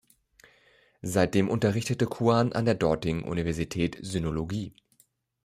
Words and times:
Seitdem 1.03 1.47
unterrichtete 1.47 2.07
Kuan 2.07 2.53
an 2.53 2.65
der 2.65 2.73
dortigen 2.73 3.23
Universität 3.23 3.99
Sinologie. 4.01 4.73